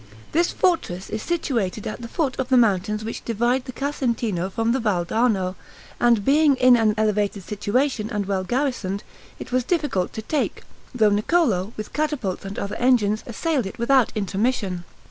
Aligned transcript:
This 0.31 0.51
fortress 0.51 1.11
is 1.11 1.21
situated 1.21 1.85
at 1.85 2.01
the 2.01 2.07
foot 2.07 2.35
of 2.39 2.49
the 2.49 2.57
mountains 2.57 3.03
which 3.05 3.23
divide 3.23 3.65
the 3.65 3.71
Casentino 3.71 4.49
from 4.49 4.71
the 4.71 4.79
Val 4.79 5.05
d'Arno; 5.05 5.55
and 5.99 6.25
being 6.25 6.55
in 6.55 6.75
an 6.75 6.95
elevated 6.97 7.43
situation, 7.43 8.09
and 8.09 8.25
well 8.25 8.43
garrisoned, 8.43 9.03
it 9.37 9.51
was 9.51 9.63
difficult 9.63 10.11
to 10.13 10.23
take, 10.23 10.63
though 10.95 11.11
Niccolo, 11.11 11.71
with 11.77 11.93
catapults 11.93 12.45
and 12.45 12.57
other 12.57 12.77
engines, 12.77 13.23
assailed 13.27 13.67
it 13.67 13.77
without 13.77 14.11
intermission. 14.15 14.85